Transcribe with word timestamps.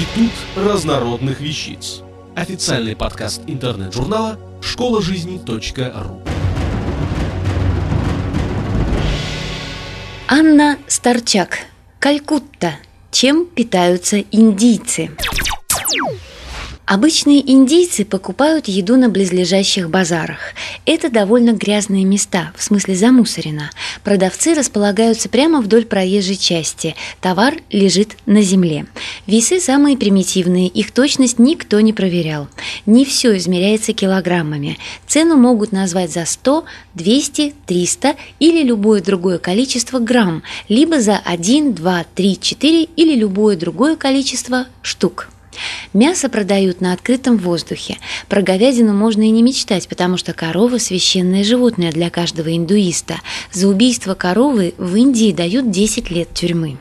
Институт 0.00 0.32
разнородных 0.56 1.40
вещиц. 1.42 2.00
Официальный 2.34 2.96
подкаст 2.96 3.42
интернет-журнала 3.46 4.38
школа 4.62 5.02
жизни.ру. 5.02 6.22
Анна 10.26 10.78
Старчак. 10.86 11.58
Калькутта. 11.98 12.76
Чем 13.10 13.44
питаются 13.44 14.20
индийцы? 14.20 15.10
Обычные 16.90 17.48
индийцы 17.48 18.04
покупают 18.04 18.66
еду 18.66 18.96
на 18.96 19.08
близлежащих 19.08 19.88
базарах. 19.88 20.40
Это 20.86 21.08
довольно 21.08 21.52
грязные 21.52 22.04
места, 22.04 22.52
в 22.56 22.64
смысле 22.64 22.96
замусорено. 22.96 23.70
Продавцы 24.02 24.54
располагаются 24.54 25.28
прямо 25.28 25.60
вдоль 25.60 25.84
проезжей 25.84 26.34
части. 26.34 26.96
Товар 27.20 27.54
лежит 27.70 28.16
на 28.26 28.42
земле. 28.42 28.86
Весы 29.28 29.60
самые 29.60 29.96
примитивные, 29.96 30.66
их 30.66 30.90
точность 30.90 31.38
никто 31.38 31.78
не 31.78 31.92
проверял. 31.92 32.48
Не 32.86 33.04
все 33.04 33.36
измеряется 33.36 33.92
килограммами. 33.92 34.76
Цену 35.06 35.36
могут 35.36 35.70
назвать 35.70 36.12
за 36.12 36.24
100, 36.24 36.64
200, 36.94 37.54
300 37.66 38.16
или 38.40 38.64
любое 38.64 39.00
другое 39.00 39.38
количество 39.38 40.00
грамм, 40.00 40.42
либо 40.68 41.00
за 41.00 41.20
1, 41.24 41.72
2, 41.72 42.04
3, 42.16 42.40
4 42.40 42.82
или 42.82 43.14
любое 43.14 43.56
другое 43.56 43.94
количество 43.94 44.66
штук. 44.82 45.28
Мясо 45.92 46.28
продают 46.28 46.80
на 46.80 46.92
открытом 46.92 47.36
воздухе. 47.36 47.98
Про 48.28 48.42
говядину 48.42 48.92
можно 48.94 49.22
и 49.22 49.30
не 49.30 49.42
мечтать, 49.42 49.88
потому 49.88 50.16
что 50.16 50.32
корова– 50.32 50.78
священное 50.78 51.44
животное 51.44 51.92
для 51.92 52.10
каждого 52.10 52.56
индуиста. 52.56 53.20
За 53.52 53.68
убийство 53.68 54.14
коровы 54.14 54.74
в 54.78 54.94
Индии 54.96 55.32
дают 55.32 55.70
10 55.70 56.10
лет 56.10 56.32
тюрьмы. 56.34 56.78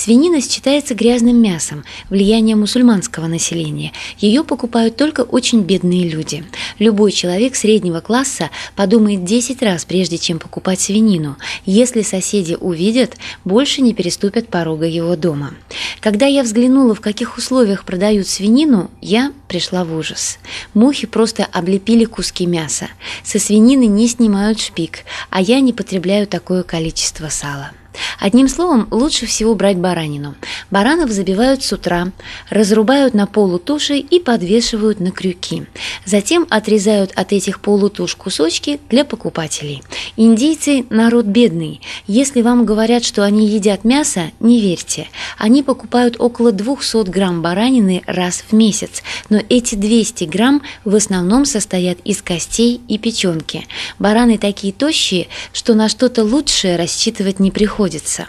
Свинина 0.00 0.40
считается 0.40 0.94
грязным 0.94 1.42
мясом, 1.42 1.84
влияние 2.08 2.56
мусульманского 2.56 3.26
населения. 3.26 3.92
Ее 4.16 4.44
покупают 4.44 4.96
только 4.96 5.20
очень 5.20 5.60
бедные 5.60 6.08
люди. 6.08 6.42
Любой 6.78 7.12
человек 7.12 7.54
среднего 7.54 8.00
класса 8.00 8.48
подумает 8.74 9.24
10 9.24 9.60
раз, 9.62 9.84
прежде 9.84 10.16
чем 10.16 10.38
покупать 10.38 10.80
свинину. 10.80 11.36
Если 11.66 12.00
соседи 12.00 12.56
увидят, 12.58 13.18
больше 13.44 13.82
не 13.82 13.92
переступят 13.92 14.48
порога 14.48 14.86
его 14.86 15.16
дома. 15.16 15.52
Когда 16.00 16.24
я 16.24 16.44
взглянула, 16.44 16.94
в 16.94 17.02
каких 17.02 17.36
условиях 17.36 17.84
продают 17.84 18.26
свинину, 18.26 18.90
я 19.02 19.34
пришла 19.48 19.84
в 19.84 19.94
ужас. 19.94 20.38
Мухи 20.72 21.06
просто 21.06 21.44
облепили 21.44 22.06
куски 22.06 22.46
мяса. 22.46 22.88
Со 23.22 23.38
свинины 23.38 23.84
не 23.84 24.08
снимают 24.08 24.60
шпик, 24.60 25.00
а 25.28 25.42
я 25.42 25.60
не 25.60 25.74
потребляю 25.74 26.26
такое 26.26 26.62
количество 26.62 27.28
сала. 27.28 27.72
Одним 28.20 28.48
словом, 28.48 28.86
лучше 28.90 29.26
всего 29.26 29.54
брать 29.54 29.78
баранину. 29.78 30.34
Баранов 30.70 31.10
забивают 31.10 31.64
с 31.64 31.72
утра, 31.72 32.12
разрубают 32.50 33.14
на 33.14 33.26
полутуши 33.26 33.96
и 33.96 34.20
подвешивают 34.20 35.00
на 35.00 35.10
крюки. 35.10 35.66
Затем 36.04 36.46
отрезают 36.50 37.12
от 37.14 37.32
этих 37.32 37.60
полутуш 37.60 38.14
кусочки 38.14 38.78
для 38.90 39.04
покупателей. 39.04 39.82
Индийцы– 40.16 40.84
народ 40.90 41.26
бедный. 41.26 41.80
Если 42.06 42.42
вам 42.42 42.64
говорят, 42.64 43.04
что 43.04 43.24
они 43.24 43.48
едят 43.48 43.84
мясо, 43.84 44.30
не 44.38 44.60
верьте. 44.60 45.08
Они 45.38 45.62
покупают 45.62 46.16
около 46.18 46.52
200 46.52 47.08
грамм 47.08 47.42
баранины 47.42 48.02
раз 48.06 48.44
в 48.48 48.52
месяц, 48.54 49.02
но 49.28 49.40
эти 49.48 49.74
200 49.74 50.24
грамм 50.24 50.62
в 50.84 50.94
основном 50.94 51.44
состоят 51.44 51.98
из 52.04 52.22
костей 52.22 52.80
и 52.86 52.98
печенки. 52.98 53.66
Бараны 53.98 54.38
такие 54.38 54.72
тощие, 54.72 55.28
что 55.52 55.74
на 55.74 55.88
что-то 55.88 56.22
лучшее 56.22 56.76
рассчитывать 56.76 57.40
не 57.40 57.50
приходится 57.50 57.79
приходится. 57.80 58.26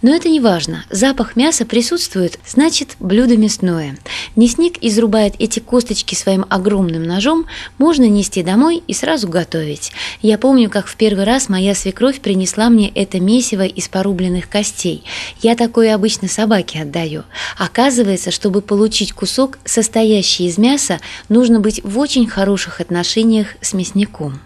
Но 0.00 0.14
это 0.14 0.30
не 0.30 0.40
важно. 0.40 0.84
Запах 0.90 1.36
мяса 1.36 1.66
присутствует, 1.66 2.38
значит, 2.46 2.96
блюдо 3.00 3.36
мясное. 3.36 3.98
Мясник 4.34 4.78
изрубает 4.82 5.34
эти 5.38 5.60
косточки 5.60 6.14
своим 6.14 6.46
огромным 6.48 7.02
ножом, 7.02 7.44
можно 7.76 8.08
нести 8.08 8.42
домой 8.42 8.82
и 8.86 8.94
сразу 8.94 9.28
готовить. 9.28 9.92
Я 10.22 10.38
помню, 10.38 10.70
как 10.70 10.86
в 10.86 10.96
первый 10.96 11.24
раз 11.24 11.50
моя 11.50 11.74
свекровь 11.74 12.20
принесла 12.20 12.70
мне 12.70 12.88
это 12.88 13.20
месиво 13.20 13.66
из 13.66 13.88
порубленных 13.88 14.48
костей. 14.48 15.04
Я 15.42 15.54
такое 15.54 15.94
обычно 15.94 16.26
собаке 16.26 16.80
отдаю. 16.80 17.24
Оказывается, 17.58 18.30
чтобы 18.30 18.62
получить 18.62 19.12
кусок, 19.12 19.58
состоящий 19.66 20.46
из 20.46 20.56
мяса, 20.56 20.98
нужно 21.28 21.60
быть 21.60 21.82
в 21.84 21.98
очень 21.98 22.26
хороших 22.26 22.80
отношениях 22.80 23.48
с 23.60 23.74
мясником. 23.74 24.40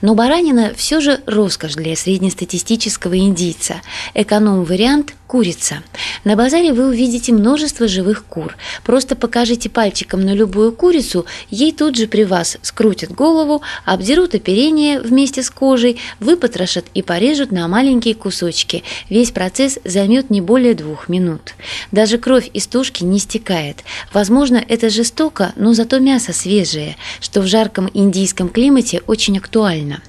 Но 0.00 0.14
баранина 0.14 0.72
все 0.76 1.00
же 1.00 1.20
роскошь 1.26 1.74
для 1.74 1.96
среднестатистического 1.96 3.18
индийца. 3.18 3.82
Эконом-вариант– 4.14 5.14
курица. 5.26 5.82
На 6.24 6.36
базаре 6.36 6.72
вы 6.72 6.88
увидите 6.88 7.32
множество 7.32 7.88
живых 7.88 8.24
кур. 8.24 8.56
Просто 8.84 9.16
покажите 9.16 9.68
пальчиком 9.68 10.20
на 10.20 10.34
любую 10.34 10.72
курицу, 10.72 11.26
ей 11.50 11.72
тут 11.72 11.96
же 11.96 12.06
при 12.06 12.24
вас 12.24 12.58
скрутят 12.62 13.12
голову, 13.12 13.62
обдерут 13.84 14.34
оперение 14.34 15.00
вместе 15.00 15.42
с 15.42 15.50
кожей, 15.50 15.98
выпотрошат 16.20 16.86
и 16.94 17.02
порежут 17.02 17.52
на 17.52 17.66
маленькие 17.68 18.14
кусочки. 18.14 18.82
Весь 19.08 19.30
процесс 19.30 19.78
займет 19.84 20.30
не 20.30 20.40
более 20.40 20.74
двух 20.74 21.08
минут. 21.08 21.54
Даже 21.92 22.18
кровь 22.18 22.50
из 22.52 22.66
тушки 22.66 23.04
не 23.04 23.18
стекает. 23.18 23.84
Возможно, 24.12 24.62
это 24.68 24.90
жестоко, 24.90 25.52
но 25.56 25.72
зато 25.72 25.98
мясо 25.98 26.32
свежее, 26.32 26.96
что 27.20 27.40
в 27.40 27.46
жарком 27.46 27.90
индийском 27.92 28.48
климате 28.48 29.02
очень 29.06 29.38
актуально. 29.38 30.02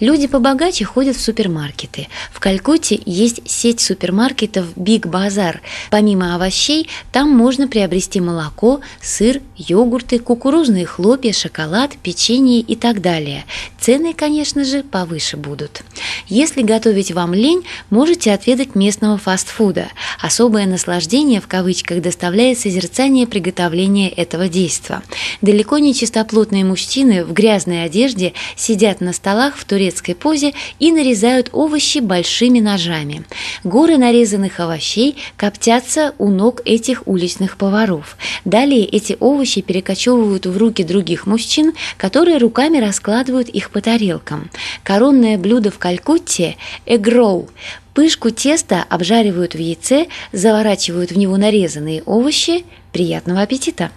Люди 0.00 0.26
побогаче 0.26 0.84
ходят 0.84 1.16
в 1.16 1.20
супермаркеты. 1.20 2.08
В 2.32 2.40
Калькутте 2.40 3.00
есть 3.04 3.40
сеть 3.48 3.80
супермаркетов 3.80 4.66
Big 4.76 5.02
Bazaar. 5.02 5.58
Помимо 5.90 6.34
овощей, 6.34 6.88
там 7.12 7.30
можно 7.30 7.68
приобрести 7.68 8.20
молоко, 8.20 8.80
сыр, 9.02 9.40
йогурты, 9.56 10.18
кукурузные 10.18 10.86
хлопья, 10.86 11.32
шоколад, 11.32 11.92
печенье 12.02 12.60
и 12.60 12.76
так 12.76 13.00
далее. 13.00 13.44
Цены, 13.78 14.14
конечно 14.14 14.64
же, 14.64 14.82
повыше 14.82 15.36
будут. 15.36 15.82
Если 16.28 16.62
готовить 16.62 17.12
вам 17.12 17.34
лень, 17.34 17.64
можете 17.90 18.32
отведать 18.32 18.74
местного 18.74 19.18
фастфуда. 19.18 19.88
Особое 20.20 20.66
наслаждение 20.66 21.40
в 21.40 21.48
кавычках 21.48 22.02
доставляет 22.02 22.58
созерцание 22.58 23.26
приготовления 23.26 24.08
этого 24.08 24.48
действа. 24.48 25.02
Далеко 25.40 25.78
не 25.78 25.94
чистоплотные 25.94 26.64
мужчины 26.64 27.24
в 27.24 27.32
грязной 27.32 27.84
одежде 27.84 28.34
сидят 28.56 29.00
на 29.00 29.12
столах 29.12 29.56
в 29.60 29.64
турецкой 29.64 30.14
позе 30.14 30.52
и 30.78 30.90
нарезают 30.90 31.50
овощи 31.52 31.98
большими 31.98 32.60
ножами. 32.60 33.24
Горы 33.62 33.98
нарезанных 33.98 34.58
овощей 34.58 35.16
коптятся 35.36 36.14
у 36.18 36.30
ног 36.30 36.62
этих 36.64 37.06
уличных 37.06 37.56
поваров. 37.56 38.16
Далее 38.44 38.84
эти 38.84 39.16
овощи 39.20 39.60
перекочевывают 39.60 40.46
в 40.46 40.56
руки 40.56 40.82
других 40.82 41.26
мужчин, 41.26 41.74
которые 41.96 42.38
руками 42.38 42.78
раскладывают 42.78 43.48
их 43.48 43.70
по 43.70 43.80
тарелкам. 43.80 44.50
Коронное 44.82 45.38
блюдо 45.38 45.70
в 45.70 45.78
Калькутте– 45.78 46.56
эгроу. 46.86 47.48
Пышку 47.94 48.30
теста 48.30 48.84
обжаривают 48.88 49.54
в 49.54 49.58
яйце, 49.58 50.06
заворачивают 50.32 51.10
в 51.10 51.18
него 51.18 51.36
нарезанные 51.36 52.02
овощи. 52.04 52.64
Приятного 52.92 53.42
аппетита! 53.42 53.90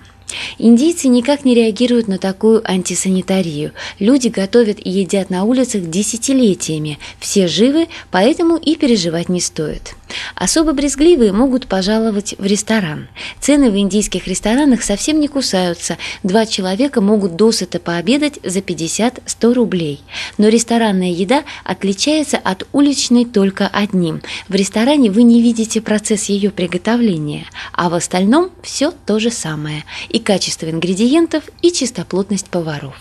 Индийцы 0.57 1.07
никак 1.07 1.45
не 1.45 1.55
реагируют 1.55 2.07
на 2.07 2.17
такую 2.17 2.61
антисанитарию. 2.69 3.71
Люди 3.99 4.27
готовят 4.27 4.77
и 4.83 4.89
едят 4.89 5.29
на 5.29 5.43
улицах 5.43 5.89
десятилетиями. 5.89 6.99
Все 7.19 7.47
живы, 7.47 7.87
поэтому 8.11 8.57
и 8.57 8.75
переживать 8.75 9.29
не 9.29 9.41
стоит. 9.41 9.95
Особо 10.35 10.73
брезгливые 10.73 11.31
могут 11.31 11.67
пожаловать 11.67 12.35
в 12.37 12.45
ресторан. 12.45 13.07
Цены 13.39 13.71
в 13.71 13.77
индийских 13.77 14.27
ресторанах 14.27 14.83
совсем 14.83 15.19
не 15.19 15.27
кусаются. 15.27 15.97
Два 16.23 16.45
человека 16.45 17.01
могут 17.01 17.35
досыта 17.35 17.79
пообедать 17.79 18.39
за 18.43 18.59
50-100 18.59 19.53
рублей. 19.53 20.01
Но 20.37 20.47
ресторанная 20.47 21.11
еда 21.11 21.43
отличается 21.63 22.37
от 22.37 22.67
уличной 22.73 23.25
только 23.25 23.67
одним. 23.67 24.21
В 24.47 24.55
ресторане 24.55 25.11
вы 25.11 25.23
не 25.23 25.41
видите 25.41 25.81
процесс 25.81 26.25
ее 26.25 26.51
приготовления, 26.51 27.45
а 27.73 27.89
в 27.89 27.93
остальном 27.93 28.51
все 28.61 28.91
то 29.05 29.19
же 29.19 29.31
самое. 29.31 29.83
И 30.09 30.19
качество 30.19 30.69
ингредиентов, 30.69 31.43
и 31.61 31.71
чистоплотность 31.71 32.47
поваров. 32.47 32.95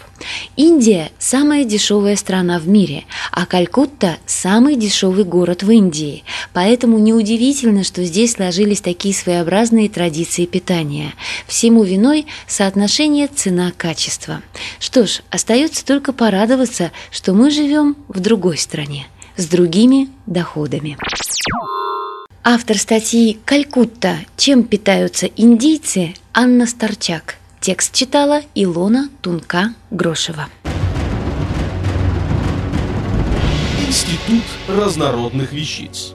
Индия– 0.56 1.10
самая 1.19 1.64
дешевая 1.64 2.16
страна 2.16 2.58
в 2.58 2.69
мире, 2.69 3.04
а 3.31 3.46
Калькутта– 3.46 4.19
самый 4.26 4.76
дешевый 4.76 5.25
город 5.25 5.62
в 5.62 5.70
Индии. 5.70 6.25
Поэтому 6.52 6.98
неудивительно, 7.02 7.84
что 7.84 8.04
здесь 8.04 8.32
сложились 8.32 8.81
такие 8.81 9.14
своеобразные 9.14 9.88
традиции 9.88 10.46
питания. 10.46 11.14
Всему 11.46 11.84
виной 11.84 12.26
соотношение 12.46 13.28
цена-качество. 13.28 14.43
Что 14.78 15.06
ж, 15.06 15.22
остается 15.31 15.84
только 15.84 16.12
порадоваться, 16.12 16.93
что 17.10 17.32
мы 17.34 17.50
живем 17.50 17.96
в 18.08 18.20
другой 18.20 18.58
стране, 18.58 19.06
с 19.37 19.46
другими 19.46 20.08
доходами. 20.26 20.96
Автор 22.44 22.76
статьи 22.76 23.38
«Калькутта. 23.44 24.16
Чем 24.37 24.64
питаются 24.64 25.26
индийцы» 25.26 26.14
Анна 26.34 26.66
Старчак. 26.66 27.37
Текст 27.60 27.94
читала 27.94 28.43
Илона 28.56 29.08
Тунка-Грошева. 29.22 30.48
Институт 33.87 34.43
разнородных 34.66 35.52
вещиц 35.52 36.14